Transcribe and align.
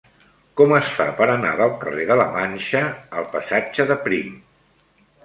Com 0.59 0.71
es 0.77 0.93
fa 0.99 1.05
per 1.19 1.27
anar 1.33 1.51
del 1.59 1.73
carrer 1.83 2.07
de 2.11 2.17
la 2.21 2.25
Manxa 2.37 2.81
al 3.21 3.29
passatge 3.37 3.87
de 3.93 3.99
Prim? 4.07 4.33